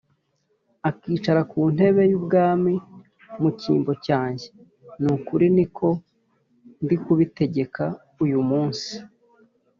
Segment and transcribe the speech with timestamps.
[0.89, 2.73] akicara ku ntebe y’ubwami
[3.41, 4.47] mu cyimbo cyanjye’,
[5.01, 5.87] ni ukuri ni ko
[6.83, 7.85] ndi bubitegeke
[8.23, 8.91] uyu munsi.